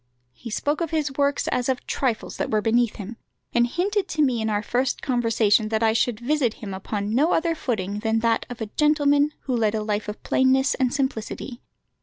He 0.33 0.49
spoke 0.49 0.81
of 0.81 0.89
his 0.89 1.11
works 1.15 1.47
as 1.49 1.69
of 1.69 1.85
trifles 1.85 2.37
that 2.37 2.49
were 2.49 2.59
beneath 2.59 2.95
him, 2.95 3.17
and 3.53 3.67
hinted 3.67 4.07
to 4.07 4.23
me 4.23 4.41
in 4.41 4.49
our 4.49 4.63
first 4.63 5.03
conversation 5.03 5.67
that 5.67 5.83
I 5.83 5.93
should 5.93 6.19
visit 6.19 6.55
him 6.55 6.73
upon 6.73 7.13
no 7.13 7.33
other 7.33 7.53
footing 7.53 7.99
than 7.99 8.21
that 8.21 8.47
of 8.49 8.61
a 8.61 8.65
gentleman 8.75 9.31
who 9.41 9.55
led 9.55 9.75
a 9.75 9.83
life 9.83 10.07
of 10.07 10.23
plainness 10.23 10.73
and 10.73 10.91
simplicity. 10.91 11.61